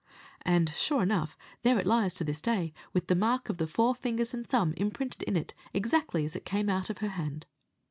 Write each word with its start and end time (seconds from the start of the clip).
And, 0.41 0.69
sure 0.71 1.03
enough, 1.03 1.37
there 1.61 1.77
it 1.77 1.85
lies 1.85 2.15
to 2.15 2.23
this 2.23 2.41
day, 2.41 2.73
with 2.91 3.05
the 3.05 3.13
mark 3.13 3.49
of 3.49 3.57
the 3.57 3.67
four 3.67 3.93
fingers 3.93 4.33
and 4.33 4.47
thumb 4.49 4.73
imprinted 4.75 5.21
in 5.21 5.37
it, 5.37 5.53
exactly 5.75 6.25
as 6.25 6.35
it 6.35 6.43
came 6.43 6.69
out 6.69 6.89
of 6.89 6.97
her 7.05 7.09
hand. 7.09 7.45